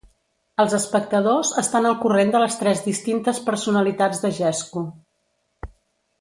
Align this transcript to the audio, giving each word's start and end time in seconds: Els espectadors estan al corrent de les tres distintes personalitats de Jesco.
Els 0.61 0.71
espectadors 0.77 1.51
estan 1.63 1.87
al 1.89 1.97
corrent 2.05 2.31
de 2.37 2.41
les 2.45 2.57
tres 2.63 2.81
distintes 2.87 3.43
personalitats 3.51 4.23
de 4.25 4.33
Jesco. 4.39 4.85